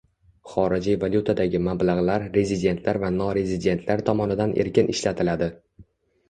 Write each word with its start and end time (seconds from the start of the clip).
Xorijiy 0.51 0.95
valyutadagi 1.01 1.59
mablag'lar 1.65 2.25
rezidentlar 2.37 2.99
va 3.05 3.11
norezidentlar 3.19 4.05
tomonidan 4.09 4.57
erkin 4.65 4.91
ishlatiladi 4.97 5.53